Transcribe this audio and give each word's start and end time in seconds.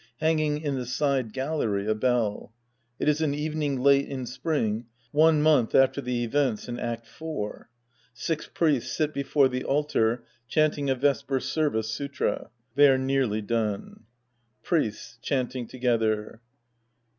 Hanging 0.19 0.61
in 0.63 0.73
the 0.73 0.87
side 0.87 1.31
gallery, 1.31 1.85
a 1.87 1.93
bell. 1.93 2.53
It 2.97 3.07
is 3.07 3.21
an 3.21 3.35
evening 3.35 3.79
late 3.79 4.07
in 4.09 4.25
spring 4.25 4.87
one 5.11 5.43
month 5.43 5.75
after 5.75 6.01
the 6.01 6.23
events 6.23 6.67
in 6.67 6.79
Act 6.79 7.05
IV. 7.05 7.65
Six 8.15 8.47
Priests 8.51 8.97
sit 8.97 9.13
before 9.13 9.47
the 9.47 9.63
altar 9.63 10.23
chanting 10.47 10.89
a 10.89 10.95
vesper 10.95 11.39
service 11.39 11.91
sutra. 11.91 12.49
They 12.73 12.89
are 12.89 12.97
nearly 12.97 13.41
done!) 13.43 14.05
Priests 14.63 15.19
{chanting 15.21 15.67
together). 15.67 16.41